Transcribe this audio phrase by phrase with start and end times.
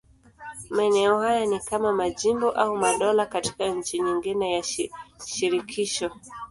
[0.69, 4.63] Maeneo haya ni kama majimbo au madola katika nchi nyingine ya
[5.27, 6.11] shirikisho.